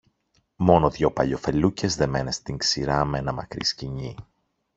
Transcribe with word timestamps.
Μόνο 0.55 0.89
δυο 0.89 1.11
παλιοφελούκες 1.11 1.95
δεμένες 1.95 2.35
στην 2.35 2.57
ξηρά 2.57 3.05
μ' 3.05 3.15
ένα 3.15 3.31
μακρύ 3.33 3.65
σκοινί 3.65 4.15